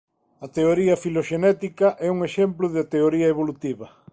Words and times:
A 0.45 0.47
teoría 0.57 0.99
filoxenética 1.03 1.87
é 2.07 2.09
un 2.15 2.19
exemplo 2.27 2.65
de 2.75 2.83
teoría 2.93 3.31
evolutiva. 3.33 3.87